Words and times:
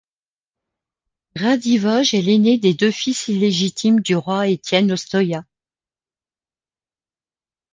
Radivoj 1.35 2.15
est 2.15 2.23
l'ainé 2.23 2.57
des 2.57 2.73
deux 2.73 2.89
fils 2.89 3.27
illégitimes 3.27 3.99
du 3.99 4.15
roi 4.15 4.47
Étienne-Ostoïa. 4.47 5.45